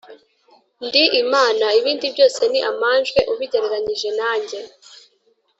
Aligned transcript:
ndi 0.85 1.03
imana, 1.21 1.65
ibindi 1.79 2.05
byose 2.13 2.41
ni 2.51 2.59
amanjwe 2.71 3.19
ubigereranyije 3.31 4.09
nanjye. 4.19 4.59